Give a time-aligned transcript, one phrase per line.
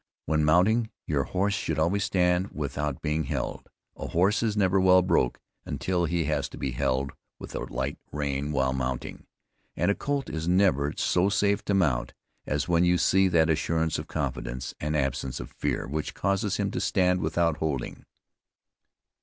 [0.25, 3.69] When mounting, your horse should always stand without being held.
[3.95, 5.77] A horse is never well broke when
[6.09, 9.27] he has to be held with a tight rein while mounting;
[9.75, 12.15] and a colt is never so safe to mount,
[12.47, 16.71] as when you see that assurance of confidence, and absence of fear, which causes him
[16.71, 18.03] to stand without holding.